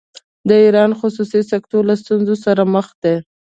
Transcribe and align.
د 0.49 0.49
ایران 0.63 0.91
خصوصي 0.99 1.41
سکتور 1.51 1.83
له 1.89 1.95
ستونزو 2.01 2.35
سره 2.45 2.63
مخ 2.73 2.87
دی. 3.03 3.15